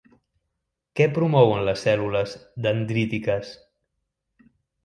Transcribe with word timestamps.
Què 0.99 1.07
promouen 1.17 1.61
les 1.67 1.85
cèl·lules 1.87 2.35
dendrítiques? 2.67 3.53